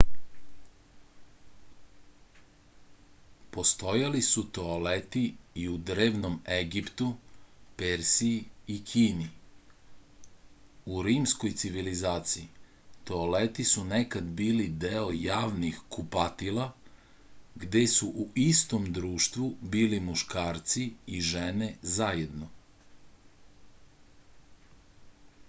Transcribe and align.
postojali 3.57 4.21
su 4.27 4.43
toaleti 4.57 5.21
i 5.63 5.65
u 5.73 5.75
drevnom 5.89 6.37
egiptu 6.55 7.09
persiji 7.81 8.39
i 8.75 8.77
kini 8.91 9.27
u 10.95 11.03
rimskoj 11.09 11.53
civilizaciji 11.65 12.47
toaleti 13.11 13.67
su 13.73 13.85
nekad 13.93 14.33
bili 14.41 14.65
deo 14.87 15.05
javnih 15.19 15.79
kupatila 15.97 16.67
gde 17.65 17.87
su 17.97 18.11
u 18.25 18.29
istom 18.49 18.91
društvu 18.99 19.51
bili 19.77 20.01
muškarci 20.09 20.89
i 21.19 21.21
žene 21.33 21.71
zajedno 22.01 22.51